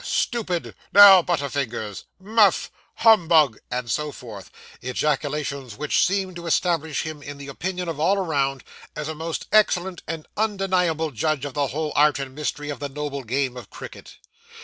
stupid' 0.03 0.73
'Now, 0.91 1.21
butter 1.21 1.47
fingers' 1.47 2.05
'Muff' 2.19 2.71
'Humbug' 2.95 3.59
and 3.69 3.87
so 3.91 4.11
forth 4.11 4.49
ejaculations 4.81 5.75
which 5.75 6.03
seemed 6.03 6.35
to 6.37 6.47
establish 6.47 7.03
him 7.03 7.21
in 7.21 7.37
the 7.37 7.47
opinion 7.49 7.87
of 7.87 7.99
all 7.99 8.17
around, 8.17 8.63
as 8.95 9.07
a 9.07 9.13
most 9.13 9.45
excellent 9.51 10.01
and 10.07 10.27
undeniable 10.35 11.11
judge 11.11 11.45
of 11.45 11.53
the 11.53 11.67
whole 11.67 11.93
art 11.95 12.17
and 12.17 12.33
mystery 12.33 12.71
of 12.71 12.79
the 12.79 12.89
noble 12.89 13.23
game 13.23 13.55
of 13.55 13.69
cricket. 13.69 14.17